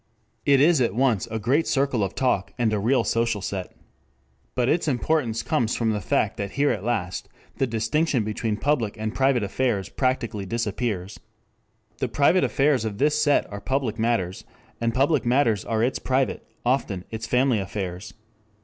[0.47, 3.71] It is at once a great circle of talk and a real social set.
[4.55, 8.97] But its importance comes from the fact that here at last the distinction between public
[8.97, 11.19] and private affairs practically disappears.
[11.99, 14.43] The private affairs of this set are public matters,
[14.81, 18.15] and public matters are its private, often its family affairs.